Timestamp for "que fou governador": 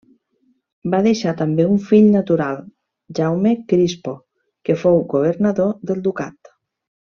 4.69-5.73